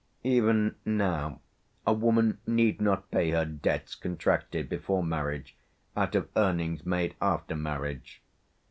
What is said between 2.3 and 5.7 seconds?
need not pay her debts contracted before marriage